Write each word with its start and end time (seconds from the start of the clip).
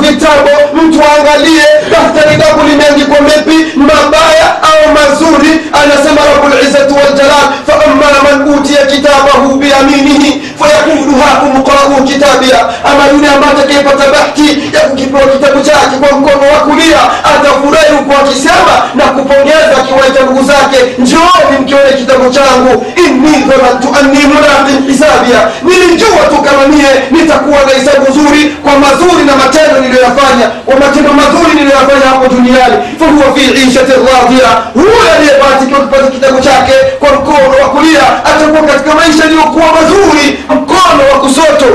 vitabu 0.00 0.50
mtu 0.74 1.00
aangalie 1.02 1.62
daftari 1.90 2.36
lako 2.36 2.60
limeandikwa 2.68 3.20
mepi 3.20 3.56
mabaya 3.76 4.46
au 4.70 4.92
mazuri 4.94 5.52
anasema 5.82 6.20
rabulizzati 6.32 6.94
waljalal 6.94 7.46
faama 7.66 8.08
man 8.24 8.54
utiya 8.54 8.86
kitabahu 8.86 9.54
biyaminihi 9.56 10.42
fayaqulu 10.60 11.14
hakum 11.24 11.62
qrau 11.64 12.04
kitabia. 12.04 12.58
Ama 12.84 13.02
yule 13.12 13.28
ambaye 13.28 13.52
atakayepata 13.52 14.04
bahti 14.12 14.48
ya 14.74 14.80
kukipewa 14.80 15.26
kitabu 15.26 15.60
chake 15.60 15.96
kwa 16.00 16.18
mkono 16.18 16.52
wa 16.52 16.58
kulia 16.60 17.00
atafurahi 17.24 17.92
huku 17.96 18.12
akisema 18.22 18.74
na 18.94 19.04
kupongeza 19.04 19.76
akiwaita 19.80 20.22
ndugu 20.22 20.42
zake 20.44 20.78
njooni 20.98 21.54
mkione 21.60 21.92
kitabu 21.98 22.30
changu 22.30 22.86
inni 23.06 23.32
dhanantu 23.48 23.88
anni 24.00 24.18
mulaqin 24.32 24.74
nilijua 24.86 25.06
mie 27.10 27.22
nitakuwa 27.22 27.58
na 27.66 27.72
hisabu 27.78 28.04
nzuri 28.10 28.42
kwa 28.64 28.72
mazuri 28.84 29.22
na 29.28 29.34
matendo 29.36 29.80
niliyoyafanya 29.80 30.46
kwa 30.66 30.76
matendo 30.82 31.10
mazuri 31.12 31.50
niliyoyafanya 31.58 32.06
hapo 32.12 32.26
duniani. 32.34 32.76
Fahuwa 32.98 33.28
fi 33.34 33.44
ishati 33.68 33.92
radhia 34.10 34.48
huyo 34.74 34.98
aliyebahatikiwa 35.16 35.80
kupata 35.80 36.06
kitabu 36.14 36.40
chake 36.40 36.72
kwa 37.00 37.10
mkono 37.16 37.54
wa 37.62 37.68
kulia 37.74 38.04
atakuwa 38.30 38.62
katika 38.70 38.94
maisha 38.94 39.22
yaliyokuwa 39.24 39.66
mazuri 39.78 40.24
mkono 40.56 41.02
wa 41.12 41.18
kusoto 41.20 41.68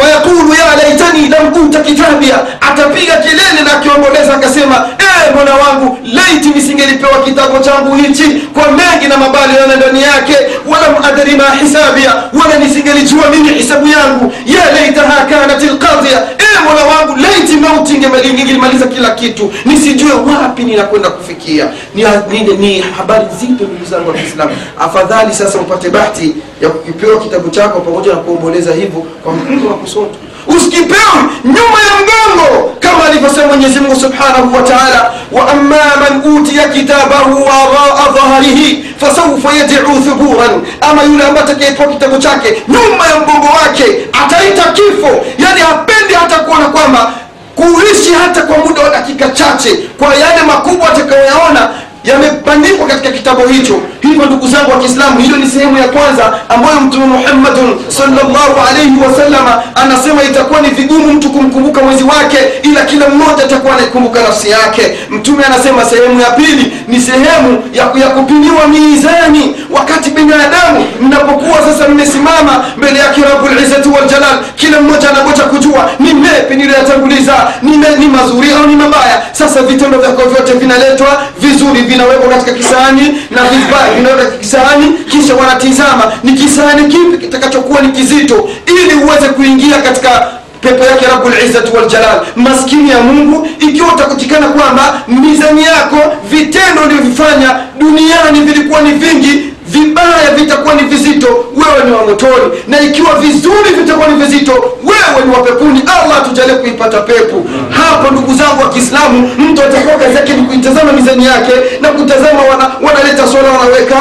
fayaqulu 0.00 0.54
ya 0.54 0.76
laitani 0.82 1.28
lam 1.28 1.52
uta 1.66 1.80
kitabia 1.80 2.36
atapiga 2.60 3.16
kelele 3.16 3.60
na 3.64 3.72
akiomboleza 3.78 4.34
akasema 4.34 4.88
ee 5.00 5.32
bwana 5.34 5.54
wangu 5.54 5.98
laiti 6.14 6.48
nisingelipewa 6.48 7.22
kitabu 7.24 7.58
changu 7.64 7.94
hichi 7.96 8.24
kwa 8.54 8.72
mengi 8.72 9.06
na 9.08 9.16
mabali 9.16 9.56
yana 9.56 9.76
ndani 9.76 10.02
yake 10.02 10.36
walam 10.66 11.04
adri 11.04 11.36
ma 11.36 11.50
hisabia 11.62 12.10
wala 12.32 12.58
nisingelijua 12.58 13.30
mimi 13.30 13.48
hisabu 13.48 13.86
yangu. 13.88 14.32
Ya 14.46 14.72
laitaha 14.72 15.24
kanat 15.24 15.62
lqadhia 15.62 16.22
ee 16.38 16.64
mola 16.64 16.84
wangu 16.84 17.16
laiti 17.22 17.56
mauti 17.56 17.94
ingelimaliza 17.94 18.86
kila 18.86 19.10
kitu. 19.10 19.52
Nisijue 19.64 20.12
wapi 20.12 20.62
ninakwenda 20.62 21.10
kufikia. 21.10 21.66
Ni, 21.94 22.04
ni, 22.30 22.56
ni 22.56 22.80
habari 22.80 23.24
nzito 23.34 23.64
ndugu 23.64 23.84
zangu 23.90 24.08
wa 24.08 24.14
kiislamu? 24.14 24.56
Afadhali 24.78 25.34
sasa 25.34 25.58
upate 25.58 25.88
bahati 25.90 26.34
ya 26.60 26.68
kukipewa 26.68 27.20
kitabu 27.20 27.50
chako 27.50 27.80
pamoja 27.80 28.12
na 28.12 28.18
kuomboleza 28.18 28.72
hivyo 28.74 29.00
kwa 29.24 29.32
mkono 29.32 29.68
wa 29.70 29.74
kusoto 29.76 30.16
usikipewe 30.56 31.20
nyuma 31.44 31.78
ya 31.88 31.94
mgongo 32.00 32.70
kama 32.80 33.04
alivyosema 33.04 33.46
mwenyezi 33.46 33.80
mungu 33.80 33.96
subhanahu 34.00 34.56
wa 34.56 34.62
taala 34.62 35.12
wa 35.32 35.54
man 35.54 36.36
utiya 36.36 36.68
kitabahu 36.68 37.44
waraa 37.46 38.12
dhahrihi 38.14 38.84
fasaufa 39.00 39.52
yaduu 39.52 40.00
thuburan. 40.04 40.62
Ama 40.80 41.02
yule 41.02 41.24
ambaye 41.24 41.44
atakayepewa 41.44 41.88
kitabu 41.92 42.18
chake 42.18 42.62
nyuma 42.68 43.06
ya 43.06 43.20
mgongo 43.20 43.46
wake 43.46 43.84
ataita 44.24 44.62
kifo. 44.72 45.20
Yani 45.38 45.60
hapendi 45.60 46.14
hata 46.14 46.38
kuona 46.38 46.64
kwamba 46.68 47.12
kuishi 47.56 48.12
hata 48.22 48.42
kwa 48.42 48.58
muda 48.58 48.82
wa 48.82 48.90
dakika 48.90 49.28
chache 49.28 49.76
kwa 49.98 50.14
yale 50.14 50.42
makubwa 50.42 50.88
atakayoyaona 50.92 51.70
yamebandikwa 52.04 52.86
katika 52.86 53.10
kitabu 53.10 53.48
hicho 53.48 53.80
hivyo 54.02 54.26
ndugu 54.26 54.48
zangu 54.48 54.70
wa 54.70 54.78
kiislamu 54.78 55.20
hiyo 55.20 55.36
ni 55.36 55.46
sehemu 55.50 55.78
ya 55.78 55.88
kwanza 55.88 56.32
ambayo 56.48 56.80
mtume 56.80 57.06
muhammadun 57.06 57.78
salllahu 57.88 58.56
alaihi 58.70 59.00
wasalama 59.06 59.62
anasema 59.74 60.22
itakuwa 60.24 60.60
ni 60.60 60.68
vigumu 60.68 61.12
mtu 61.12 61.30
kumkumbuka 61.30 61.80
mwezi 61.82 62.04
wake 62.04 62.38
ila 62.62 62.84
kila 62.84 63.08
mmoja 63.08 63.44
atakuwa 63.44 63.72
anaikumbuka 63.74 64.22
nafsi 64.22 64.50
yake. 64.50 64.82
Mtume 65.10 65.44
anasema 65.44 65.84
sehemu 65.84 66.20
ya 66.20 66.30
pili 66.30 66.72
ni 66.88 67.00
sehemu 67.00 67.62
ya, 67.72 67.82
ya 67.82 68.08
kupimiwa 68.08 68.66
mizani. 68.68 69.54
Wakati 69.70 70.10
binadamu 70.10 70.86
mnapokuwa 71.02 71.58
sasa 71.58 71.88
mmesimama 71.88 72.64
mbele 72.76 72.98
yake 72.98 73.20
rabulizati 73.22 73.88
waljalal 73.88 74.38
kila 74.56 74.80
mmoja 74.80 75.10
anagoja 75.10 75.42
kujua 75.44 75.90
ni 75.98 76.14
mepi 76.14 76.54
niliyoyatanguliza 76.56 77.34
ni, 77.62 77.76
ni 77.98 78.06
mazuri 78.08 78.48
au 78.52 78.66
ni 78.66 78.76
mabaya? 78.76 79.22
Sasa 79.32 79.62
vitendo 79.62 79.98
vyako 79.98 80.22
vyote 80.28 80.52
vinaletwa 80.52 81.22
vizuri 81.40 81.80
vinawekwa 81.82 82.28
katika 82.28 82.52
kisani 82.52 83.02
na 83.30 83.42
vibaya 83.42 83.89
katika 83.94 84.38
kisahani 84.38 84.92
kisha 85.10 85.34
wanatizama 85.34 86.12
ni 86.22 86.32
kisahani 86.32 86.88
kipi 86.88 87.18
kitakachokuwa 87.18 87.80
ni 87.80 87.88
kizito 87.92 88.48
ili 88.66 89.04
uweze 89.04 89.28
kuingia 89.28 89.78
katika 89.82 90.28
pepo 90.60 90.84
yake 90.84 91.06
rabulizzati 91.06 91.76
waljalal 91.76 92.20
maskini 92.36 92.90
ya 92.90 93.00
mungu 93.00 93.48
ikiwa 93.60 93.94
utakutikana 93.94 94.46
kwamba 94.48 95.02
mizani 95.08 95.62
yako 95.64 95.98
vitendo 96.30 96.82
ulivyofanya 96.82 97.56
duniani 97.78 98.40
vilikuwa 98.40 98.80
ni 98.80 98.92
vingi 98.92 99.49
vibaya 99.70 100.30
vitakuwa 100.36 100.74
ni 100.74 100.82
vizito 100.82 101.26
wewe 101.56 101.84
ni 101.84 101.92
wa 101.92 102.04
motoni. 102.06 102.46
Na 102.68 102.80
ikiwa 102.80 103.14
vizuri 103.14 103.70
vitakuwa 103.78 104.08
ni 104.08 104.14
vizito 104.24 104.52
wewe 104.84 105.24
ni 105.26 105.30
wa 105.36 105.42
pepuni 105.42 105.80
allah 105.96 106.22
tujalie 106.28 106.54
kuipata 106.54 107.00
pepo. 107.00 107.44
Hapo 107.70 108.10
ndugu 108.10 108.34
zangu 108.34 108.62
wa 108.62 108.68
kiislamu 108.70 109.30
mtu 109.38 109.62
atakuwa 109.62 109.94
kazi 109.96 110.16
yake 110.16 110.32
ni 110.32 110.42
kuitazama 110.42 110.92
mizani 110.92 111.24
yake 111.26 111.52
na 111.80 111.88
kutazama 111.88 112.42
wana, 112.50 112.70
wanaleta 112.82 113.26
swala 113.26 113.48
wanaweka 113.50 113.96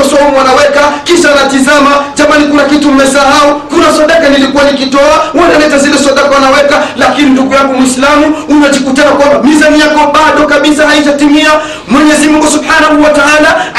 wanaleta 0.00 0.04
somu 0.04 0.40
anaweka, 0.40 0.80
kisha 1.04 1.28
anatizama 1.32 1.90
jamani 2.14 2.44
kuna 2.46 2.64
kitu 2.64 2.90
mmesahau 2.92 3.60
kuna 3.60 3.92
sadaka 3.96 4.28
nilikuwa 4.28 4.64
nikitoa. 4.64 5.16
Wanaleta 5.34 5.78
zile 5.78 5.98
sadaka 5.98 6.30
wanaweka 6.34 6.76
lakini 6.96 7.30
ndugu 7.30 7.54
yangu 7.54 7.74
mwislamu 7.74 8.34
unajikutana 8.48 9.10
kwamba 9.10 9.42
mizani 9.48 9.80
yako 9.80 10.00
bado 10.12 10.46
kabisa 10.46 10.86
haijatimia. 10.88 11.50
Mwenyezi 11.88 12.28
mungu 12.28 12.46
subhanahu 12.46 13.02
wa 13.02 13.10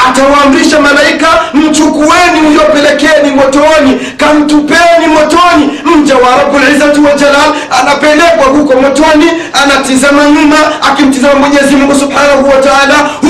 atawaamrisha 0.08 0.80
malaika 0.80 1.28
mchukueni 1.54 2.40
mliopelekeni 2.48 3.30
motoni 3.36 3.92
kamtupeni 4.16 5.06
motoni. 5.14 5.64
Mja 5.96 6.14
wa 6.16 6.30
rabulizzati 6.36 7.00
waljalal 7.00 7.50
anapelekwa 7.80 8.46
huko 8.46 8.80
motoni 8.80 9.26
anatizama 9.62 10.24
nyuma 10.30 10.56
akimtizama 10.90 11.34
mwenyezi 11.34 11.76
mungu 11.76 11.94
subhanahu 11.94 12.48
wa 12.48 12.56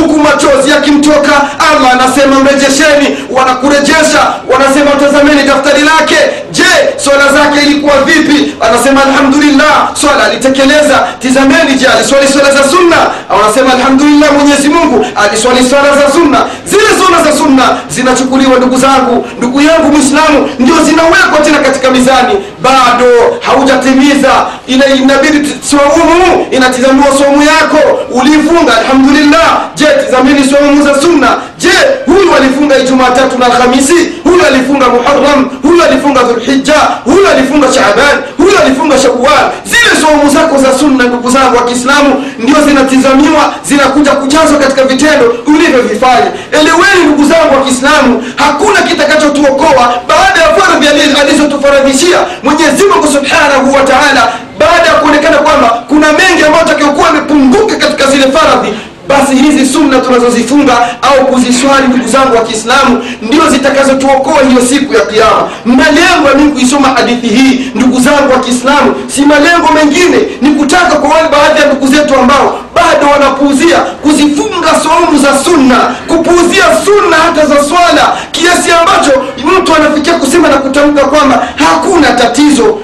huku 0.00 0.18
machozi 0.18 0.70
yakimtoka 0.70 1.32
allah 1.76 1.92
anasema 1.92 2.40
mrejesheni. 2.40 3.08
Wanakurejesha 3.30 4.22
wanasema 4.52 4.90
tazameni 4.90 5.42
daftari 5.42 5.82
lake. 5.82 6.16
Je 6.50 6.64
swala 6.96 7.32
zake 7.32 7.66
ilikuwa 7.66 7.94
vipi? 8.02 8.54
Anasema 8.60 9.00
alhamdulillah. 9.04 9.90
Swala 10.00 10.24
alitekeleza. 10.24 11.06
Tizameni 11.18 11.74
je 11.80 11.86
aliswali 11.86 12.28
swala 12.28 12.50
za 12.50 12.64
sunna? 12.70 12.96
Wanasema 13.40 13.72
alhamdulillah 13.72 14.32
mwenyezi 14.32 14.68
mungu 14.68 15.06
aliswali 15.16 15.68
swala 15.70 15.88
za 15.96 16.12
sunna. 16.12 16.38
Zile 16.66 16.88
swala 16.98 17.22
za 17.24 17.32
sunna 17.38 17.62
zinachukuliwa 17.90 18.58
ndugu 18.58 18.76
zangu 18.76 19.26
ndugu 19.38 19.60
yangu 19.60 19.92
mwislamu 19.92 20.48
ndio 20.58 20.76
zinawekwa 20.84 21.38
tena 21.44 21.58
katika 21.58 21.90
mizani. 21.90 22.34
Bado 22.62 23.06
haujatimiza. 23.40 24.32
Ina 24.66 24.86
inabidi 24.86 25.48
swaumu, 25.70 26.46
inatizamiwa 26.50 27.06
swaumu 27.18 27.42
yako. 27.42 27.78
Ulifunga 28.10 28.76
alhamdulillah. 28.78 29.60
Je 29.74 29.86
tizameni 30.04 30.48
swaumu 30.48 30.82
za 30.84 31.00
sunna 31.02 31.36
je 31.62 31.70
huyu 32.06 32.34
alifunga 32.36 32.78
ijumaa 32.78 33.10
tatu 33.10 33.38
na 33.38 33.46
alhamisi 33.46 33.94
huyu 34.24 34.46
alifunga 34.46 34.88
muharam 34.88 35.50
huyu 35.62 35.82
alifunga 35.84 36.22
dhulhija 36.22 36.74
huyu 37.04 37.28
alifunga 37.28 37.72
shaban 37.72 38.16
huyu 38.38 38.58
alifunga 38.64 38.98
shawal 38.98 39.44
zile 39.64 39.92
somu 40.00 40.30
zako 40.30 40.58
za 40.58 40.78
sunna 40.78 41.04
ndugu 41.04 41.30
zangu 41.30 41.56
wa 41.56 41.64
kiislamu 41.64 42.24
ndio 42.38 42.56
zinatizamiwa 42.66 43.54
zinakuja 43.64 44.10
kujazwa 44.12 44.58
katika 44.58 44.84
vitendo 44.84 45.34
ulivyovifanya. 45.46 46.30
Eleweni 46.52 47.04
ndugu 47.06 47.24
zangu 47.28 47.54
wa 47.54 47.62
kiislamu 47.64 48.24
hakuna 48.36 48.82
kitakachotuokoa 48.82 49.94
baada 50.08 50.40
ya 50.42 50.54
fardhi 50.54 50.88
ali- 50.88 51.20
alizotufaradhishia 51.20 52.18
mwenyezi 52.42 52.84
mungu 52.84 53.06
subhanahu 53.06 53.74
wa 53.74 53.82
taala 53.82 54.32
baada 54.58 54.86
ya 54.88 54.94
kuonekana 54.94 55.36
kwamba 55.36 55.68
kuna 55.88 56.06
mengi 56.12 56.42
ambayo 56.46 56.64
takiokuwa 56.64 57.06
yamepunguka 57.06 57.76
katika 57.76 58.06
zile 58.10 58.22
faradhi 58.32 58.74
basi 59.08 59.31
hizi 59.50 59.72
sunna 59.72 59.98
tunazozifunga 60.00 60.72
au 61.02 61.26
kuziswali 61.26 61.88
ndugu 61.88 62.08
zangu 62.08 62.36
wa 62.36 62.42
kiislamu 62.42 63.04
ndio 63.22 63.48
zitakazotuokoa 63.50 64.42
hiyo 64.48 64.62
siku 64.68 64.94
ya 64.94 65.00
kiama 65.00 65.48
malengo 65.64 66.28
ya 66.28 66.34
mimi 66.34 66.52
kuisoma 66.52 66.88
hadithi 66.88 67.26
hii 67.26 67.70
ndugu 67.74 68.00
zangu 68.00 68.32
wa 68.32 68.38
kiislamu 68.38 68.94
si 69.06 69.22
malengo 69.22 69.68
mengine 69.74 70.18
ni 70.42 70.50
kutaka 70.50 70.94
kwa 70.96 71.10
wale 71.10 71.28
baadhi 71.28 71.60
ya 71.60 71.66
ndugu 71.66 71.86
zetu 71.86 72.14
ambao 72.14 72.58
bado 72.74 73.06
wanapuuzia 73.12 73.76
kuzifunga 73.78 74.68
saumu 74.82 75.18
za 75.18 75.44
sunna 75.44 75.76
kupuuzia 76.08 76.64
sunna 76.84 77.16
hata 77.16 77.46
za 77.46 77.64
swala 77.64 78.16
kiasi 78.32 78.70
ambacho 78.72 79.12
mtu 79.58 79.74
anafikia 79.74 80.14
kusema 80.14 80.48
na 80.48 80.56
kutamka 80.56 81.04
kwamba 81.04 81.48
hakuna 81.56 82.12
tatizo 82.12 82.78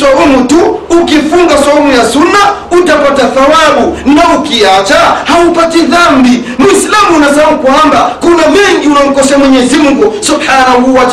saumu 0.00 0.44
tu 0.44 0.80
ukifunga 1.00 1.58
saumu 1.58 1.92
ya 1.92 2.04
sunna 2.04 2.38
utapata 2.70 3.22
thawabu 3.28 3.98
na 4.06 4.38
ukiacha 4.38 5.00
haupati 5.24 5.78
dhambi. 5.80 6.44
Mwislamu 6.58 7.16
unasahau 7.16 7.58
kwamba 7.58 8.10
kuna 8.20 8.42
mengi 8.48 8.88
unamkosea 8.88 9.38
mwenyezi 9.38 9.76
mungu 9.76 10.14
subhanahu 10.20 10.94
wa 10.94 11.04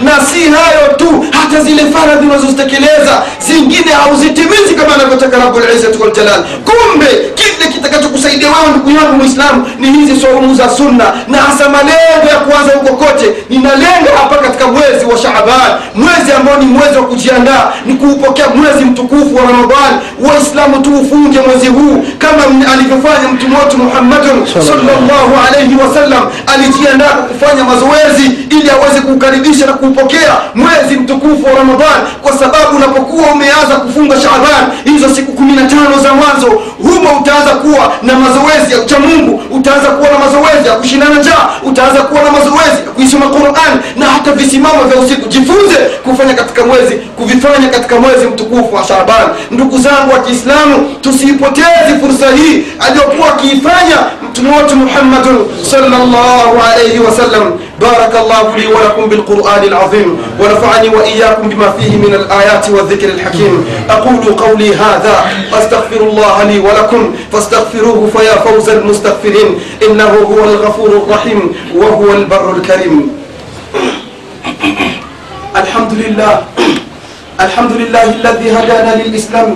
na 0.00 0.12
si 0.26 0.40
hayo 0.40 0.94
tu 0.96 1.24
hata 1.30 1.60
zile 1.64 1.82
faradhi 1.92 2.26
unazozitekeleza 2.26 3.22
zingine 3.46 3.92
hauzitimizi 3.92 4.74
kama 4.74 4.94
anavyotaka 4.94 5.36
rabulizzati 5.38 5.98
waljalal 5.98 6.44
kumbe 6.64 7.06
kile 7.34 7.68
kitakachokusaidia 7.72 8.48
wewe 8.48 8.68
ndugu 8.70 8.90
yangu 8.90 9.12
mwislamu 9.12 9.66
ni 9.78 9.92
hizi 9.92 10.20
saumu 10.20 10.54
za 10.54 10.70
sunna 10.70 11.04
na 11.28 11.38
hasa 11.38 11.68
malengo 11.68 12.26
ya 12.30 12.38
kuanza 12.38 12.72
huko 12.72 12.96
kote 13.04 13.26
ninalenga 13.50 14.10
hapa 14.22 14.36
katika 14.36 14.66
mwezi 14.66 15.04
wa 15.04 15.18
shaaban 15.18 15.70
mwezi 15.94 16.32
ambao 16.32 16.56
ni 16.56 16.64
mwezi 16.66 16.96
wa 16.98 17.04
kujiandaa 17.04 17.72
kuupokea 18.00 18.48
mwezi 18.48 18.84
mtukufu 18.84 19.36
wa 19.36 19.42
ramadhan 19.42 19.92
waislamu 20.28 20.78
tuufunge 20.82 21.40
mwezi 21.40 21.66
huu 21.68 22.04
kama 22.18 22.42
alivyofanya 22.72 23.28
mtume 23.34 23.56
wetu 23.56 23.78
muhammadun 23.78 24.46
sallallahu 24.66 25.32
alaihi 25.48 25.74
wasallam. 25.76 26.22
Alijiandaa 26.54 27.08
kufanya 27.28 27.64
mazoezi 27.64 28.26
ili 28.50 28.70
aweze 28.70 29.00
kuukaribisha 29.00 29.66
na 29.66 29.72
kuupokea 29.72 30.32
mwezi 30.54 30.94
mtukufu 31.00 31.46
wa 31.46 31.52
ramadhan 31.52 31.98
kwa 32.22 32.32
sababu 32.32 32.76
unapokuwa 32.76 33.26
umeanza 33.32 33.74
kufunga 33.76 34.16
shaban 34.20 34.62
hizo 34.84 35.14
siku 35.14 35.32
kumi 35.32 35.52
na 35.52 35.62
tano 35.66 35.98
za 36.02 36.12
mwanzo 36.14 36.46
humo 36.82 37.10
utaanza 37.20 37.50
kuwa 37.54 37.92
na 38.02 38.12
mazoezi 38.18 38.72
ya 38.72 38.78
uchamungu 38.80 39.42
utaanza 39.50 39.88
kuwa 39.88 40.08
na 40.10 40.18
mazoezi 40.18 40.68
ya 40.68 40.74
kushindana 40.74 41.14
njaa 41.14 41.48
utaanza 41.62 42.00
kuwa 42.02 42.22
na 42.22 42.30
mazoezi 42.30 42.78
ya 42.86 42.90
kuisoma 42.94 43.26
quran 43.26 43.72
na 43.96 44.06
hata 44.06 44.32
visimamo 44.32 44.84
vya 44.84 44.96
usiku. 45.02 45.28
Jifunze 45.28 45.76
kufanya 46.04 46.34
katika 46.34 46.64
mwezi 46.66 46.94
kuvifanya 46.94 47.68
katika 47.68 47.87
mwezi 47.99 48.25
mtukufu 48.25 48.75
wa 48.75 48.83
shaban 48.83 49.27
ndugu 49.51 49.77
zangu 49.77 50.13
wa 50.13 50.19
kiislamu 50.19 50.95
tusiipotezi 51.01 51.93
fursa 52.01 52.31
hii 52.35 52.63
aliyokuwa 52.79 53.27
akiifanya 53.33 53.97
mtume 54.29 54.57
wetu 54.57 54.75
muhammadun 54.75 55.45
sallallahu 55.71 56.61
alaihi 56.73 56.99
wasallam 56.99 57.51
بارك 57.81 58.15
الله 58.15 58.55
لي 58.57 58.67
ولكم 58.67 59.05
بالقرآن 59.09 59.63
العظيم 59.63 60.17
ونفعني 60.39 60.89
وإياكم 60.89 61.49
بما 61.49 61.71
فيه 61.71 61.97
من 61.97 62.13
الآيات 62.13 62.69
والذكر 62.69 63.09
الحكيم 63.09 63.65
أقول 63.89 64.17
قولي 64.35 64.75
هذا 64.75 65.15
أستغفر 65.53 66.01
الله 66.01 66.43
لي 66.43 66.59
ولكم 66.59 67.15
فاستغفروه 67.31 68.09
فيا 68.17 68.35
فوز 68.35 68.69
المستغفرين 68.69 69.59
إنه 69.89 70.13
هو 70.31 70.43
الغفور 70.43 70.89
الرحيم 70.89 71.55
وهو 71.75 72.11
البر 72.13 72.55
الكريم 72.55 73.11
الحمد 75.55 75.93
لله 75.93 76.41
الحمد 77.38 77.72
لله 77.72 78.04
الذي 78.18 78.50
هدانا 78.50 78.92
للإسلام 78.98 79.48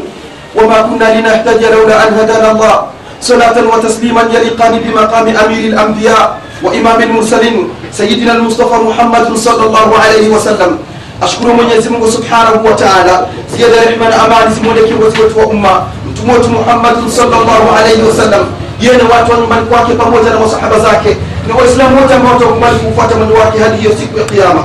وما 0.55 0.79
كنا 0.87 1.19
لنهتدي 1.19 1.67
لولا 1.67 2.09
أن 2.09 2.15
هدانا 2.15 2.51
الله. 2.55 2.77
صلاة 3.21 3.57
وتسليما 3.59 4.23
يليقان 4.31 4.79
بمقام 4.79 5.27
أمير 5.27 5.63
الأنبياء 5.75 6.25
وإمام 6.63 6.99
المرسلين 7.03 7.57
سيدنا 7.91 8.33
المصطفى 8.39 8.77
محمد 8.87 9.35
صلى 9.35 9.63
الله 9.67 9.89
عليه 9.99 10.27
وسلم. 10.31 10.79
أشكر 11.23 11.49
من 11.59 11.67
يزم 11.75 11.95
سبحانه 12.11 12.63
وتعالى. 12.63 13.17
زيادة 13.51 13.79
رحمة 13.91 14.15
أمان 14.27 14.47
سمولك 14.55 14.91
وتوت 15.03 15.33
وأمة. 15.37 15.75
تموت 16.19 16.45
محمد 16.47 16.97
صلى 17.11 17.37
الله 17.43 17.63
عليه 17.77 18.01
وسلم. 18.07 18.43
ين 18.79 19.01
واتون 19.11 19.41
من 19.51 19.61
قاك 19.71 19.89
بموجة 19.99 20.35
وصحب 20.39 20.73
زاكي. 20.87 21.15
نوى 21.51 21.63
إسلام 21.67 21.91
وتموت 21.99 22.43
وكمال 22.43 22.75
مفاتة 22.87 23.15
من 23.19 23.31
واكي. 23.31 23.59
هذه 23.59 23.81
يسيك 23.91 24.11
القيامة؟ 24.15 24.63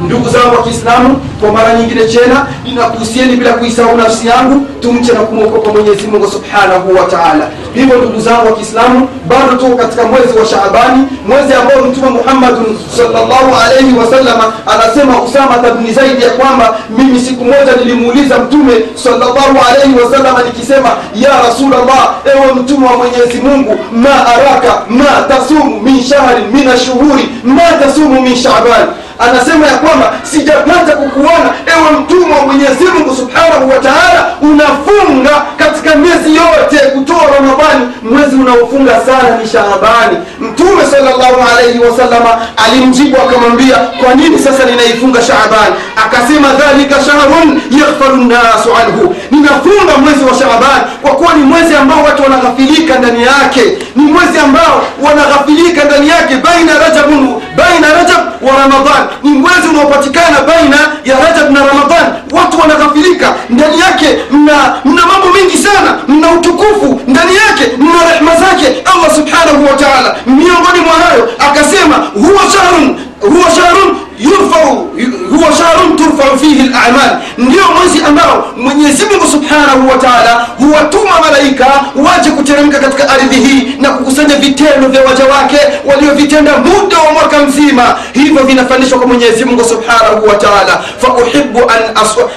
Ndugu 0.00 0.28
zangu 0.28 0.56
wa 0.56 0.62
kiislamu 0.62 1.20
kwa 1.40 1.52
mara 1.52 1.74
nyingine 1.74 2.04
tena 2.04 2.46
ninakuhusieni 2.64 3.36
bila 3.36 3.52
kuisahau 3.52 3.96
nafsi 3.96 4.26
yangu 4.26 4.66
tumche 4.80 5.12
na 5.12 5.20
kumwokopa 5.20 5.72
mwenyezi 5.72 6.06
mungu 6.06 6.30
subhanahu 6.30 6.94
wa 6.94 7.04
taala. 7.06 7.48
Hivyo 7.74 7.96
ndugu 7.98 8.20
zangu 8.20 8.46
wa 8.46 8.52
kiislamu 8.52 9.08
bado 9.28 9.56
tuko 9.56 9.76
katika 9.76 10.04
mwezi 10.04 10.38
wa 10.38 10.46
shaabani 10.46 11.04
mwezi 11.28 11.54
ambao 11.54 11.80
mtume 11.90 12.08
muhammadun 12.10 12.78
salllahu 12.96 13.54
alaihi 13.64 13.98
wasallama 13.98 14.52
anasema 14.66 15.22
usama 15.22 15.58
bni 15.58 15.92
zaidi 15.92 16.22
ya 16.22 16.30
kwamba 16.30 16.76
mimi 16.98 17.20
siku 17.20 17.44
moja 17.44 17.72
nilimuuliza 17.78 18.38
mtume 18.38 18.72
salllahu 18.94 19.58
alaihi 19.70 19.94
wasallama 20.04 20.42
nikisema 20.42 20.88
ya 21.14 21.42
rasulllah 21.46 22.14
ewe 22.34 22.52
mtume 22.52 22.86
wa 22.86 22.96
mwenyezi 22.96 23.38
mungu 23.42 23.78
ma 23.92 24.26
araka 24.26 24.82
ma 24.88 25.22
tasumu 25.28 25.80
min 25.80 26.02
shahrin 26.04 26.44
min 26.52 26.68
ashuhuri 26.68 27.28
ma 27.44 27.62
tasumu 27.82 28.20
min 28.22 28.36
shaban 28.36 28.86
anasema 29.18 29.66
ya 29.66 29.78
kwamba 29.78 30.12
sijapata 30.22 30.96
kukuona 30.96 31.50
ewe 31.66 32.00
mtumwa 32.00 32.38
wa 32.38 32.46
mwenyezi 32.46 32.84
mungu 32.84 33.16
subhanahu 33.16 33.70
wa 33.70 33.78
taala 33.78 34.26
unafunga 34.42 35.42
katika 35.56 35.94
miezi 35.96 36.36
yote 36.36 36.76
kutoa 36.94 37.22
ramadhani 37.34 37.86
mwezi 38.02 38.36
unaofunga 38.36 38.92
sana 39.06 39.36
ni 39.42 39.48
shaabani 39.48 40.16
mtume 40.40 40.82
salllahu 40.90 41.36
alaihi 41.52 41.78
wasallama 41.78 42.38
alimjibu 42.66 43.16
akamwambia 43.16 43.76
kwa 43.76 44.14
nini 44.14 44.38
sasa 44.38 44.64
ninaifunga 44.64 45.22
Shaabani? 45.22 45.74
akasema 46.06 46.48
dhalika 46.52 46.96
shahrun 47.04 47.60
yaghfalu 47.80 48.16
nnasu 48.16 48.68
anhu. 48.82 49.14
Ninafunga 49.30 49.96
mwezi 50.02 50.24
wa 50.24 50.34
Shaabani 50.34 50.84
kwa 51.02 51.10
kuwa 51.10 51.34
ni 51.34 51.42
mwezi 51.42 51.76
ambao 51.76 52.02
watu 52.04 52.22
wanaghafilika 52.22 52.98
ndani 52.98 53.22
yake. 53.22 53.78
Ni 53.96 54.02
mwezi 54.02 54.38
ambao 54.38 54.82
wanaghafilika 55.02 55.84
ndani 55.84 56.08
yake 56.08 56.34
baina 56.36 56.78
rajabun 56.78 57.34
baina 57.56 57.88
rajab 57.94 58.22
wa 58.42 58.52
ramadhan. 58.60 59.02
Ni 59.22 59.30
mwezi 59.30 59.68
unaopatikana 59.70 60.40
baina 60.46 60.76
ya 61.04 61.16
rajab 61.24 61.50
na 61.50 61.60
ramadhan. 61.66 62.06
Watu 62.32 62.60
wanaghafilika. 62.60 63.34
Ndani 63.50 63.80
yake 63.80 64.18
mna 64.30 64.74
mna 64.84 65.06
mambo 65.06 65.26
mengi 65.38 65.56
sana. 65.58 65.98
Mna 66.08 66.30
utukufu. 66.30 67.00
Ndani 67.06 67.34
yake 67.36 67.76
mna 67.78 68.12
rehma 68.12 68.34
zake. 68.36 68.66
Allah 68.94 69.14
subhanahu 69.14 69.64
wa 69.66 69.72
taala. 69.72 70.16
Miongoni 70.26 70.80
mwa 70.86 70.94
hayo 70.94 71.28
akasema 71.38 71.96
huwa 72.14 72.42
shahrun 72.52 72.96
huwa 73.20 73.50
shahrun 73.50 73.96
yurfau 74.18 74.88
huwa 75.30 75.52
shahrun 75.58 75.96
turfau 75.96 76.38
fihi 76.38 76.70
lamal 76.86 77.16
ndio 77.38 77.62
mwezi 77.78 78.02
ambao 78.08 78.52
mwenyezi 78.56 79.04
mungu 79.06 79.26
subhanahu 79.30 79.88
wa 79.88 79.96
taala 79.98 80.46
huwatuma 80.58 81.10
malaika 81.20 81.66
waje 81.96 82.30
kuteremka 82.30 82.78
katika 82.78 83.08
ardhi 83.10 83.36
hii 83.36 83.68
na 83.80 83.90
kukusanya 83.90 84.36
vitendo 84.36 84.88
vya 84.88 85.00
waja 85.04 85.24
wake 85.24 85.58
waliovitenda 85.84 86.52
muda 86.58 86.98
wa 86.98 87.12
mwaka 87.12 87.38
mzima. 87.38 87.96
Hivyo 88.12 88.42
vinafanyishwa 88.44 88.98
kwa 88.98 89.06
mwenyezi 89.06 89.44
mungu 89.44 89.64
subhanahu 89.64 90.28
wa 90.28 90.34
taala. 90.34 90.80
Fauhibu 91.00 91.58
an, 91.70 91.82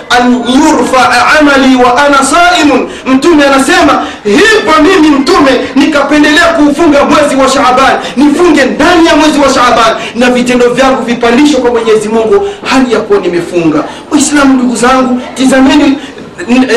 an 0.10 0.34
yurfaa 0.56 1.25
amali 1.40 1.75
wa 1.75 2.06
ana 2.06 2.18
saimun. 2.24 2.90
Mtume 3.06 3.44
anasema 3.46 4.06
hivyo 4.24 4.74
mimi 4.84 5.16
mtume 5.16 5.51
nikapendelea 5.75 6.46
kuufunga 6.46 7.04
mwezi 7.04 7.36
wa 7.36 7.50
shaaban 7.50 7.96
nifunge 8.18 8.66
ndani 8.66 9.06
ya 9.07 9.16
mwezi 9.16 9.40
wa 9.40 9.50
shaaban 9.54 9.96
na 10.16 10.30
vitendo 10.30 10.69
vyangu 10.69 11.01
vipandishwe 11.01 11.62
kwa 11.62 11.72
mwenyezi 11.72 12.10
mungu 12.10 12.48
hali 12.69 12.94
ya 12.94 13.00
kuwa 13.00 13.19
nimefunga 13.19 13.84
waislamu 14.39 14.53
ndugu 14.53 14.75
zangu 14.75 15.21
tizameni 15.36 15.97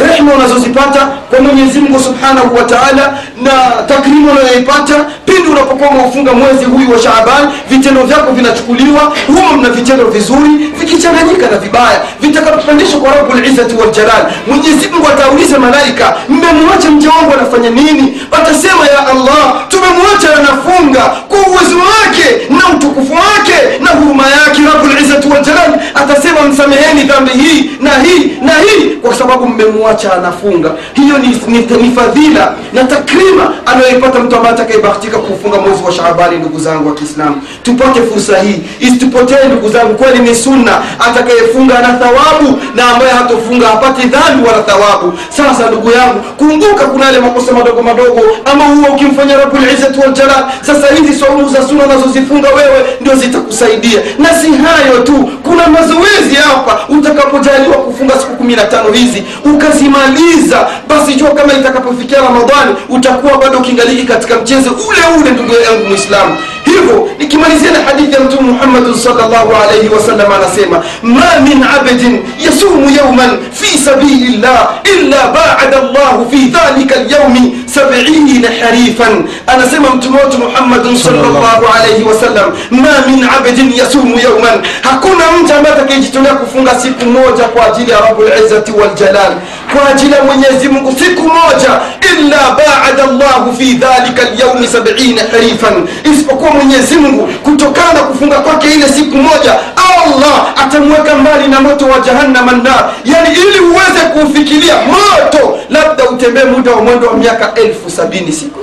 rehma 0.09 0.35
unazozipata 0.35 1.07
kwa 1.07 1.41
mwenyezi 1.41 1.81
mungu 1.81 2.01
subhanahu 2.01 2.57
wa 2.57 2.63
taala 2.65 3.19
na 3.43 3.51
takrimu 3.89 4.31
unayoipata 4.31 4.95
pindi 5.35 5.49
unapokuwa 5.51 5.91
umeufunga 5.91 6.33
mwezi 6.33 6.65
huyu 6.65 6.93
wa 6.93 6.99
shaaban 6.99 7.49
vitendo 7.71 8.03
vyako 8.05 8.33
vinachukuliwa 8.33 9.13
humo 9.27 9.53
mna 9.57 9.69
vitendo 9.71 10.05
vizuri 10.05 10.51
vikichanganyika 10.79 11.47
na 11.51 11.57
vibaya 11.59 12.01
vitakapopandishwa 12.21 13.01
kwa 13.01 13.15
rabulizati 13.15 13.75
waljalal 13.75 14.25
mwenyezi 14.47 14.89
mungu 14.89 15.09
atauliza 15.09 15.59
malaika 15.59 16.17
mmemwacha 16.29 16.91
mja 16.91 17.09
wangu 17.11 17.33
anafanya 17.33 17.71
nini? 17.71 18.21
Watasema 18.33 18.87
ya 18.87 19.07
allah 19.09 19.55
tumemwacha 19.69 20.29
anafunga 20.39 21.01
kwa 21.29 21.39
uwezo 21.39 21.77
wake 21.79 22.27
na 22.51 22.77
utukufu 22.77 23.13
wake 23.13 23.79
na 23.81 23.91
huruma 23.91 24.23
yake 24.27 24.61
rabulizati 24.75 25.29
waljalal 25.29 25.81
atasema 25.95 26.41
msameheni 26.43 27.03
dhambi 27.05 27.31
hii 27.31 27.71
na 27.81 27.91
hii 27.91 28.33
na 28.43 28.53
hii 28.53 28.85
kwa 29.03 29.15
sababu 29.15 29.47
mmemwacha 29.49 30.13
anafunga. 30.13 30.71
Hiyo 30.95 31.19
ni, 31.19 31.29
ni, 31.47 31.59
ni 31.83 31.95
fadhila 31.97 32.55
na 32.73 32.85
takrima 32.85 33.53
anayoipata 33.67 34.19
mtu 34.19 34.37
ambaye 34.37 34.55
atakayebahatika 34.55 35.19
kufunga 35.23 35.61
mwezi 35.61 35.83
wa 35.85 35.93
shaabani 35.93 36.37
ndugu 36.37 36.59
zangu 36.61 36.89
wa 36.89 36.95
kiislamu. 36.95 37.43
Tupate 37.63 38.01
fursa 38.03 38.39
hii. 38.39 38.61
Isitupotee 38.81 39.45
ndugu 39.49 39.69
zangu 39.69 39.95
kweli 39.95 40.19
ni 40.19 40.35
sunna. 40.35 40.83
Atakayefunga 40.99 41.79
ana 41.79 41.89
thawabu 41.89 42.61
na 42.75 42.89
ambaye 42.91 43.13
hatofunga 43.13 43.67
hapati 43.67 44.09
dhambi 44.09 44.49
wala 44.49 44.63
thawabu. 44.63 45.13
Sasa 45.37 45.67
ndugu 45.71 45.91
yangu 45.91 46.21
kumbuka 46.39 46.85
kuna 46.87 47.05
yale 47.07 47.19
makosa 47.21 47.53
madogo 47.53 47.83
madogo 47.83 48.21
ama 48.53 48.65
huwa 48.65 48.89
ukimfanya 48.91 49.37
rabulizati 49.37 50.01
waljalal 50.01 50.45
sasa 50.67 50.87
hizi 50.95 51.15
saumu 51.21 51.49
za 51.49 51.69
sunna 51.69 51.85
unazozifunga 51.85 52.49
wewe 52.49 52.85
ndio 53.01 53.15
zitakusaidia. 53.15 54.01
Na 54.19 54.29
si 54.35 54.47
hayo 54.53 54.99
tu 55.05 55.31
kuna 55.43 55.67
mazoezi 55.69 56.35
hapa. 56.35 56.79
Utakapojaliwa 56.89 57.77
kufunga 57.77 58.15
siku 58.15 58.37
kumi 58.37 58.57
na 58.57 58.65
tano 58.65 58.91
hizi 58.93 59.23
ukazimaliza 59.45 60.67
basi 60.89 61.15
jua 61.15 61.31
kama 61.31 61.53
itakapofikia 61.53 62.21
ramadhani 62.21 62.75
utakuwa 62.89 63.39
bado 63.39 63.59
ukingaliki 63.59 64.05
katika 64.05 64.37
mchezo 64.39 64.71
ule 64.71 65.12
ule 65.21 65.31
ndugu 65.31 65.53
yangu 65.55 65.89
mwislamu 65.89 66.37
hivyo 66.65 67.09
nikimalizia 67.19 67.71
na 67.71 67.79
hadithi 67.83 68.15
ya 68.15 68.21
mtume 68.21 68.51
muhammadin 68.51 68.95
salllahu 68.95 69.53
alaihi 69.63 69.89
wasallam 69.89 70.33
anasema 70.33 70.83
ma 71.03 71.41
min 71.49 71.65
abdin 71.79 72.23
yasumu 72.45 72.91
yauman 72.97 73.31
fi 73.53 73.79
sabili 73.79 74.37
llah 74.37 74.69
illa 74.97 75.17
baada 75.35 75.77
llahu 75.93 76.31
fi 76.31 76.37
dhalika 76.37 76.95
lyaumi 77.03 77.59
sabina 77.67 78.49
harifan. 78.65 79.25
Anasema 79.47 79.91
mtume 79.91 80.19
wetu 80.23 80.39
muhammadin 80.39 80.99
salllahu 80.99 81.65
alaihi 81.77 82.03
wasallam 82.05 82.53
ma 82.71 82.89
min 83.07 83.25
abdin 83.39 83.73
yasumu 83.77 84.19
yauman 84.21 84.61
hakuna 84.83 85.25
mtu 85.43 85.55
ambaye 85.55 85.75
atakayejitolea 85.75 86.35
kufunga 86.35 86.75
siku 86.81 87.05
moja 87.07 87.45
kwa 87.45 87.67
ajili 87.67 87.91
ya 87.91 88.01
rabulizati 88.01 88.73
waljalal 88.73 89.33
kwa 89.73 89.89
ajili 89.89 90.13
ya 90.13 90.23
mwenyezi 90.23 90.69
mungu 90.69 90.95
siku 90.99 91.23
moja 91.23 91.71
illa 92.19 92.57
baada 92.57 93.07
llahu 93.13 93.57
fi 93.57 93.75
dhalika 93.75 94.23
lyaumi 94.37 94.67
sabina 94.69 95.23
harifan. 95.33 95.89
Isipokuwa 96.13 96.51
mwenyezi 96.51 96.97
mungu 96.97 97.27
kutokana 97.43 97.93
na 97.93 98.01
kufunga 98.03 98.39
kwake 98.39 98.67
ile 98.75 98.89
siku 98.89 99.17
moja 99.17 99.55
allah 99.77 100.53
atamweka 100.57 101.15
mbali 101.15 101.49
na 101.49 101.61
moto 101.61 101.87
wa 101.87 102.01
jahannama 102.01 102.53
nar 102.53 102.91
yani 103.05 103.29
ili 103.35 103.61
uweze 103.61 104.01
kuufikiria 104.13 104.75
moto 104.77 105.59
labda 105.71 106.05
utembee 106.11 106.45
muda 106.45 106.71
wa 106.71 106.83
mwendo 106.83 107.07
wa 107.07 107.15
miaka 107.15 107.55
elfu 107.55 107.91
sabini 107.91 108.33
siku 108.33 108.61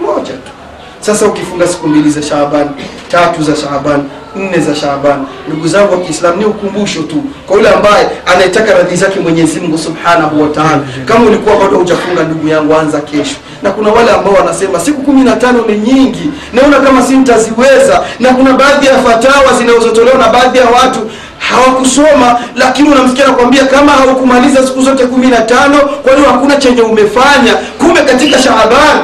moja 0.00 0.32
tu. 0.32 0.50
Sasa 1.00 1.26
ukifunga 1.26 1.66
siku 1.68 1.88
mbili 1.88 2.10
za 2.10 2.22
shaaban 2.22 2.68
tatu 3.08 3.42
za 3.42 3.56
shaaban 3.56 4.04
nne 4.36 4.58
za 4.58 4.74
shaaban. 4.74 5.24
Ndugu 5.48 5.68
zangu 5.68 5.92
wa 5.92 6.00
kiislamu 6.00 6.36
ni 6.36 6.44
ukumbusho 6.44 7.02
tu 7.02 7.22
kwa 7.46 7.56
yule 7.56 7.68
ambaye 7.68 8.06
anayetaka 8.26 8.72
radhi 8.74 8.96
zake 8.96 9.20
mwenyezi 9.20 9.60
mungu 9.60 9.78
subhanahu 9.78 10.42
wa 10.42 10.48
taala. 10.48 10.80
Kama 11.04 11.26
ulikuwa 11.26 11.56
bado 11.56 11.76
hujafunga 11.78 12.22
ndugu 12.22 12.48
yangu 12.48 12.74
anza 12.74 13.00
kesho. 13.00 13.36
Na 13.62 13.70
kuna 13.70 13.90
wale 13.92 14.10
ambao 14.10 14.32
wanasema 14.34 14.80
siku 14.80 15.02
kumi 15.02 15.20
na 15.24 15.36
tano 15.36 15.64
ni 15.68 15.78
nyingi. 15.78 16.30
Naona 16.52 16.80
kama 16.80 17.02
si 17.02 17.16
nitaziweza 17.16 18.00
na 18.20 18.28
kuna 18.34 18.52
baadhi 18.52 18.86
ya 18.86 18.98
fatawa 18.98 19.52
zinazotolewa 19.58 20.18
na 20.18 20.28
baadhi 20.28 20.58
ya 20.58 20.64
watu 20.70 21.10
hawakusoma 21.54 22.38
lakini 22.56 22.88
unamsikia 22.88 23.26
nakwambia 23.26 23.64
kama 23.64 23.92
haukumaliza 23.92 24.66
siku 24.66 24.82
zote 24.82 25.04
kumi 25.06 25.26
na 25.26 25.40
tano 25.40 25.78
kwa 25.78 26.12
hakuna 26.32 26.56
chenye 26.56 26.82
umefanya? 26.82 27.54
Kumbe 27.78 28.00
katika 28.00 28.38
shaaban 28.38 28.96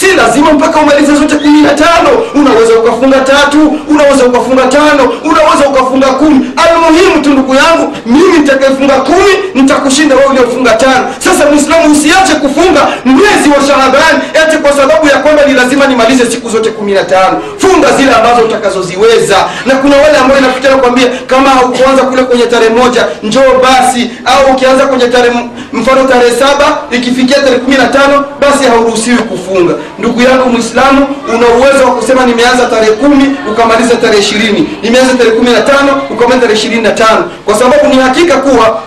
si 0.00 0.06
lazima 0.16 0.52
mpaka 0.52 0.80
umalize 0.80 1.14
zote 1.14 1.34
kumi 1.36 1.62
na 1.62 1.70
tano. 1.74 2.08
Unaweza 2.34 2.74
ukafunga 2.78 3.20
tatu 3.20 3.78
unaweza 3.88 4.24
ukafunga 4.24 4.66
tano 4.66 5.12
unaweza 5.24 5.68
ukafunga 5.70 6.06
kumi. 6.06 6.50
Almuhimu 6.56 7.22
tu 7.22 7.30
ndugu 7.30 7.54
yangu 7.54 7.92
mimi 8.06 8.38
nitakaefunga 8.38 8.94
kumi 8.94 9.32
nitakushinda 9.54 10.14
wewe 10.16 10.26
uliofunga 10.28 10.72
tano. 10.72 11.06
Sasa 11.18 11.46
mwislamu 11.46 11.92
usiache 11.92 12.34
kufunga 12.34 12.86
mwezi 13.04 13.48
wa 13.48 13.66
shaaban 13.66 14.14
eti 14.46 14.56
kwa 14.58 14.72
sababu 14.72 15.06
ya 15.06 15.18
kwamba 15.18 15.42
ni 15.44 15.52
lazima 15.54 15.86
nimalize 15.86 16.26
siku 16.26 16.50
zote 16.50 16.70
kumi 16.70 16.92
na 16.92 17.04
tano. 17.04 17.38
Funga 17.58 17.92
zile 17.96 18.12
ambazo 18.14 18.42
utakazoziweza. 18.44 19.36
Na 19.66 19.74
kuna 19.74 19.96
wale 19.96 20.18
ambao 20.18 20.38
inafikia 20.38 20.76
kwambia 20.76 21.06
kama 21.26 21.50
haukuanza 21.86 22.02
kule 22.02 22.22
kwenye 22.22 22.46
tarehe 22.46 22.70
moja 22.70 23.06
njoo 23.22 23.60
basi. 23.62 24.10
Au 24.24 24.52
ukianza 24.54 24.86
kwenye 24.86 25.08
tarehe 25.08 25.36
mfano 25.72 26.04
tarehe 26.04 26.30
saba 26.36 26.78
ikifikia 26.90 27.36
tarehe 27.36 27.58
kumi 27.58 27.76
na 27.76 27.86
tano 27.86 28.24
basi 28.40 28.64
hauruhusiwi 28.64 29.16
kufunga. 29.18 29.74
Ndugu 29.98 30.22
yangu 30.22 30.48
mwislamu 30.50 31.06
una 31.34 31.46
uwezo 31.48 31.84
wa 31.84 31.90
kusema 31.96 32.26
nimeanza 32.26 32.66
tarehe 32.66 32.92
kumi 32.92 33.36
ukamaliza 33.52 33.94
tarehe 33.96 34.18
ishirini. 34.20 34.68
Nimeanza 34.82 35.14
tarehe 35.14 35.36
kumi 35.36 35.50
na 35.50 35.60
tano 35.60 36.02
ukamaliza 36.10 36.40
tarehe 36.40 36.58
ishirini 36.58 36.82
na 36.82 36.90
tano. 36.90 37.30
Kwa 37.44 37.54
sababu 37.54 37.86
ni 37.88 37.96
hakika 38.02 38.36
kuwa 38.36 38.82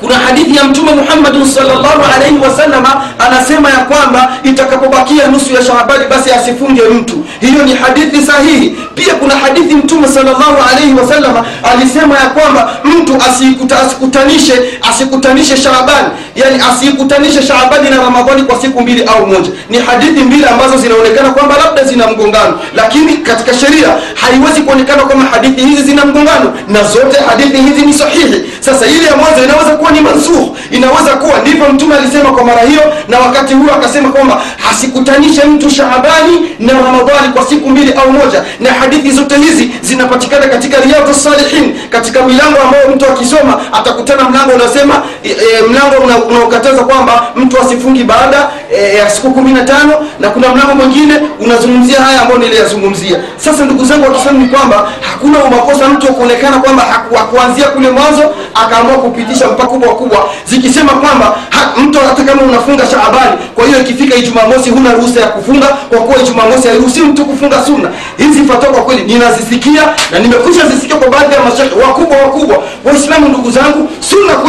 kuna 0.00 0.14
hadithi 0.14 0.56
ya 0.56 0.64
mtume 0.64 0.92
muhammadin 0.92 1.46
salllahu 1.50 2.02
alaihi 2.16 2.38
wasalama 2.38 3.02
anasema 3.18 3.70
ya 3.70 3.76
kwamba 3.76 4.32
itakapobakia 4.42 5.26
nusu 5.26 5.52
ya 5.54 5.62
shaabani 5.64 6.04
basi 6.10 6.30
asifunge 6.32 6.82
mtu. 6.82 7.24
Hiyo 7.40 7.62
ni 7.62 7.74
hadithi 7.74 8.22
sahihi. 8.26 8.76
Pia 8.94 9.14
kuna 9.14 9.36
hadithi 9.36 9.74
mtume 9.74 10.08
salllahu 10.08 10.56
alaihi 10.72 10.94
wasalama 10.94 11.44
alisema 11.72 12.14
ya 12.18 12.26
kwamba 12.26 12.70
mtu 12.84 13.14
asikuta, 13.30 13.80
asikutanishe 13.82 14.80
asikutanishe 14.90 15.56
shaabani 15.56 16.08
yani 16.36 16.62
asikutanishe 16.70 17.42
shaabani 17.42 17.90
na 17.90 17.96
ramadhani 17.96 18.42
kwa 18.42 18.60
siku 18.60 18.80
mbili 18.80 19.04
au 19.04 19.26
moja. 19.26 19.50
Ni 19.70 19.78
hadithi 19.78 20.20
mbili 20.24 20.44
ambazo 20.46 20.76
zinaonekana 20.76 21.30
kwamba 21.30 21.54
labda 21.64 21.84
zina 21.84 22.06
mgongano. 22.06 22.58
Lakini 22.76 23.12
katika 23.16 23.54
sheria 23.54 23.88
haiwezi 24.14 24.60
kuonekana 24.60 25.02
kwamba 25.02 25.24
hadithi 25.26 25.60
hizi 25.66 25.82
zina 25.82 26.04
mgongano 26.04 26.52
na 26.68 26.82
zote 26.84 27.18
hadithi 27.28 27.56
hizi 27.56 27.86
ni 27.86 27.92
sahihi. 27.94 28.42
Sasa 28.60 28.86
ile 28.86 29.04
ya 29.06 29.16
mwanzo 29.16 29.44
inaweza 29.44 29.70
kuwa 29.70 29.90
ni 29.90 30.00
mansukh 30.00 30.56
inaweza 30.70 31.10
kuwa 31.16 31.38
ndivyo 31.38 31.68
mtume 31.68 31.94
alisema 31.96 32.30
kwa 32.32 32.44
mara 32.44 32.62
hiyo 32.62 32.82
na 33.08 33.18
wakati 33.18 33.54
huo 33.54 33.70
akasema 33.74 34.08
kwamba 34.08 34.42
asikutanishe 34.70 35.44
mtu 35.44 35.70
shaabani 35.70 36.34
na 36.58 36.72
ramadhani 36.72 37.32
kwa 37.34 37.44
siku 37.46 37.70
mbili 37.70 37.92
au 37.92 38.12
moja. 38.12 38.44
Na 38.60 38.70
hadithi 38.72 39.10
zote 39.10 39.36
hizi 39.36 39.70
zinapatikana 39.82 40.46
katika 40.46 40.80
riyadhu 40.80 41.14
salihin 41.14 41.74
katika 41.90 42.22
milango 42.22 42.58
ambayo 42.64 42.88
mtu 42.88 43.06
akisoma 43.06 43.60
atakutana 43.72 44.28
mlango 44.30 44.52
unaosema 44.52 45.02
e, 45.24 45.28
e, 45.30 45.62
mlango 45.70 45.96
una- 46.04 46.24
unaokataza 46.28 46.84
kwamba 46.84 47.26
mtu 47.36 47.60
asifungi 47.60 48.04
baada 48.04 48.48
e, 48.72 48.96
ya 48.96 49.10
siku 49.10 49.30
kumi 49.30 49.52
na 49.52 49.64
tano 49.64 49.92
na 50.20 50.30
kuna 50.30 50.48
mlango 50.48 50.74
mwingine 50.74 51.14
unazungumzia 51.40 52.00
haya 52.00 52.22
ambayo 52.22 52.40
niliyazungumzia. 52.40 53.16
Sasa 53.36 53.64
ndugu 53.64 53.84
zangu 53.84 54.04
wakisema 54.04 54.38
ni 54.38 54.48
kwamba 54.48 54.88
hakuna 55.00 55.44
umakosa 55.44 55.88
mtu 55.88 56.06
kuonekana 56.06 56.58
kwamba 56.58 56.82
hakuanzia 57.18 57.64
kule 57.68 57.90
mwanzo 57.90 58.22
akaamua 58.54 58.94
kupitisha 58.98 59.46
mpaka 59.46 59.66
kubwa 59.68 59.94
kubwa 59.94 60.28
zikisema 60.48 60.92
kwamba 60.92 61.36
ha, 61.50 61.72
mtu 61.76 61.98
hata 62.08 62.24
kama 62.24 62.42
unafunga 62.42 62.86
shaabani 62.86 63.36
kwa 63.54 63.66
hiyo 63.66 63.80
ikifika 63.80 64.14
ijumamosi 64.16 64.70
huna 64.70 64.92
ruhusa 64.92 65.20
ya 65.20 65.26
kufunga 65.26 65.66
kwa 65.66 65.98
kuwa 65.98 66.18
ijumamosi 66.22 66.68
hairuhusi 66.68 67.00
mtu 67.00 67.24
kufunga 67.24 67.62
sunna. 67.66 67.88
Hizi 68.18 68.44
fatwa 68.44 68.68
kwa 68.72 68.82
kweli 68.82 69.02
ninazisikia 69.04 69.82
na 70.12 70.18
nimekwisha 70.18 70.66
zisikia 70.66 70.96
kwa 70.96 71.08
baadhi 71.08 71.34
ya 71.34 71.40
mashekhe 71.40 71.80
wakubwa 71.82 72.16
wakubwa. 72.18 72.62
Waislamu 72.84 73.28
ndugu 73.28 73.50
zangu 73.50 73.88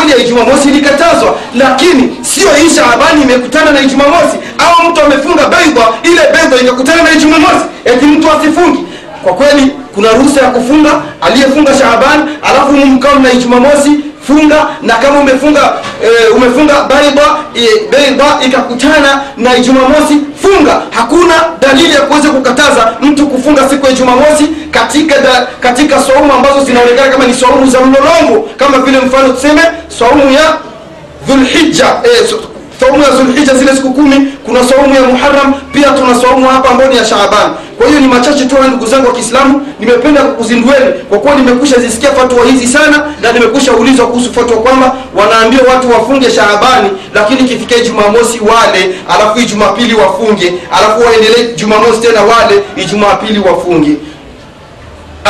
sunna 0.07 0.15
ya 0.15 0.25
ijumamosi 0.25 0.67
ilikatazwa 0.69 1.35
lakini 1.55 2.17
sio 2.21 2.49
hii 2.53 2.69
shaabani 2.75 3.21
imekutana 3.21 3.71
na 3.71 3.79
ijumamosi 3.81 4.37
au 4.59 4.89
mtu 4.91 5.01
amefunga 5.01 5.43
beidha 5.49 5.87
ile 6.03 6.21
beidha 6.33 6.61
ikakutana 6.63 7.03
na 7.03 7.11
ijumamosi 7.11 7.65
eti 7.85 8.05
mtu 8.05 8.27
asifungi. 8.31 8.79
Kwa 9.23 9.33
kweli 9.33 9.71
kuna 9.95 10.11
ruhusa 10.11 10.41
ya 10.41 10.49
kufunga 10.49 10.91
aliyefunga 11.21 11.77
shaaban 11.77 12.29
alafu 12.43 12.71
mkao 12.71 13.19
na 13.19 13.31
ijumamosi 13.31 13.91
funga 14.27 14.67
na 14.81 14.93
kama 14.95 15.19
umefunga 15.19 15.73
e, 16.03 16.27
umefunga 16.35 16.73
baiba 16.83 17.37
e, 17.55 17.67
baida 17.91 18.25
ikakutana 18.45 19.21
na 19.37 19.59
jumamosi 19.59 20.17
funga. 20.41 20.81
Hakuna 20.91 21.33
dalili 21.61 21.93
ya 21.93 22.01
kuweza 22.01 22.29
kukataza 22.29 22.93
mtu 23.01 23.27
kufunga 23.27 23.69
siku 23.69 23.85
ya 23.85 23.91
jumamosi 23.91 24.47
katika 24.71 25.17
da, 25.17 25.47
katika 25.59 25.99
saumu 25.99 26.33
ambazo 26.33 26.63
zinaonekana 26.65 27.11
kama 27.11 27.25
ni 27.25 27.33
saumu 27.33 27.71
za 27.71 27.79
mlolongo 27.79 28.49
kama 28.57 28.77
vile 28.77 28.97
mfano 28.99 29.29
tuseme 29.33 29.61
swaumu 29.97 30.31
ya 30.31 30.57
dhulhija 31.27 31.85
e, 32.03 32.27
swaumu 32.79 33.03
ya 33.03 33.09
dhulhija 33.09 33.53
zile 33.53 33.75
siku 33.75 33.93
kumi 33.93 34.33
kuna 34.45 34.63
saumu 34.63 34.95
ya 34.95 35.01
muharam 35.01 35.53
pia 35.73 35.89
tuna 35.89 36.15
swaumu 36.21 36.47
hapa 36.49 36.69
ambayo 36.69 36.89
ni 36.91 36.97
ya 36.97 37.05
shaaban 37.05 37.49
kwa 37.77 37.87
hiyo 37.87 37.99
ni 37.99 38.07
machache 38.07 38.45
tu 38.45 38.55
ndugu 38.67 38.85
zangu 38.85 39.07
wa 39.07 39.13
kiislamu 39.13 39.67
nimependa 39.79 40.21
kukuzindueni 40.23 40.85
kwa 41.09 41.19
kuwa 41.19 41.35
nimekusha 41.35 41.79
zisikia 41.79 42.11
fatwa 42.11 42.45
hizi 42.45 42.67
sana 42.67 43.03
na 43.21 43.31
nimekusha 43.31 43.71
ulizwa 43.73 44.07
kuhusu 44.07 44.33
fatwa 44.33 44.57
kwamba 44.57 44.95
wanaambia 45.15 45.59
watu 45.73 45.91
wafunge 45.91 46.31
shaabani 46.31 46.89
lakini 47.13 47.43
kifikia 47.49 47.79
jumamosi 47.79 48.39
wale 48.39 48.95
alafu 49.09 49.39
ijumapili 49.39 49.93
wafunge 49.93 50.53
alafu 50.71 51.01
waendelee 51.01 51.53
jumamosi 51.55 52.01
tena 52.01 52.21
wale 52.21 52.63
ijumapili 52.75 53.39
wafunge 53.39 53.91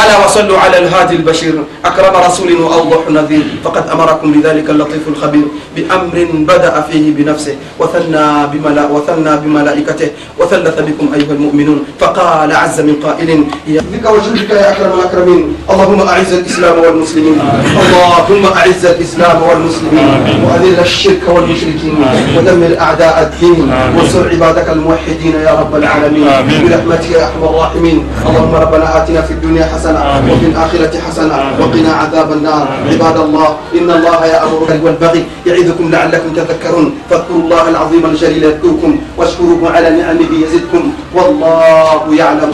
ألا 0.04 0.25
وصلوا 0.25 0.58
على 0.58 0.77
الهادي 0.77 1.16
البشير. 1.16 1.56
أكرم 1.86 2.16
رسول 2.27 2.50
وأوضح 2.62 3.10
نذير. 3.10 3.46
فقد 3.63 3.89
أمركم 3.89 4.27
بذلك 4.32 4.70
اللطيف 4.70 5.08
الخبير. 5.08 5.48
بأمر 5.75 6.18
بدأ 6.51 6.82
فيه 6.92 7.06
بنفسه. 7.18 7.56
وثنى 7.80 8.25
بملا 8.54 8.86
وثنى 8.86 9.34
بملائكته. 9.44 10.10
وثلث 10.39 10.77
بكم 10.88 11.08
أيها 11.13 11.34
المؤمنون. 11.38 11.80
فقال 12.00 12.51
عز 12.51 12.82
من 12.82 12.96
قائل 13.06 13.30
يا 13.68 13.82
بك 13.94 14.06
وجودك 14.06 14.50
يا 14.50 14.72
أكرم 14.72 14.92
الأكرمين. 15.00 15.56
اللهم 15.72 16.00
أعز 16.08 16.34
الإسلام 16.34 16.75
والمسلمين. 16.80 17.38
اللهم 17.84 18.46
أعز 18.46 18.86
الإسلام 18.86 19.38
والمسلمين. 19.48 20.10
وأذل 20.46 20.80
الشرك 20.80 21.24
والمشركين. 21.27 21.96
ودمر 22.38 22.72
أعداء 22.80 23.16
الدين. 23.25 23.72
وانصر 23.98 24.30
عبادك 24.30 24.70
الموحدين 24.70 25.36
يا 25.48 25.54
رب 25.62 25.74
العالمين. 25.75 26.27
برحمتك 26.62 27.12
يا 27.12 27.25
أرحم 27.25 27.44
الراحمين. 27.50 27.98
اللهم 28.27 28.54
ربنا 28.56 28.86
آتنا 28.98 29.22
في 29.22 29.32
الدنيا 29.32 29.66
حسنة 29.66 29.87
وفي 30.32 30.46
الآخرة 30.46 31.00
حسنة 31.00 31.36
وقنا 31.60 31.91
عذاب 31.94 32.32
النار. 32.32 32.67
عباد 32.91 33.17
الله 33.17 33.50
إن 33.75 33.89
الله 33.91 34.25
يأمر 34.25 34.60
والبغي 34.84 35.25
يعظكم 35.46 35.91
لعلكم 35.91 36.29
تذكرون. 36.36 36.88
فاذكروا 37.10 37.41
الله 37.41 37.70
العظيم 37.70 38.06
الجليل 38.06 38.44
يذكركم 38.44 39.00
واشكروه 39.17 39.72
على 39.72 39.89
نعمه 39.89 40.32
يزدكم. 40.44 40.94
والله 41.13 42.13
يعلم. 42.13 42.51